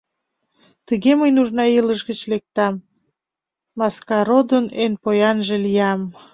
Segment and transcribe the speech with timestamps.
[0.87, 2.73] Тыге мый нужна илыш гыч лектам,
[3.79, 6.01] Маскародын эн поянже лиям».